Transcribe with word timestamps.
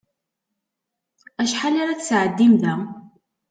Acḥal 1.41 1.75
ara 1.81 1.99
tesɛeddim 1.99 2.53
da? 2.61 2.73